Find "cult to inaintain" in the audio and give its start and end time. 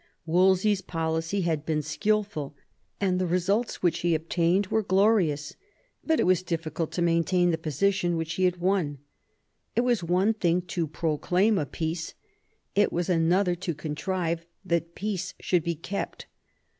6.73-7.51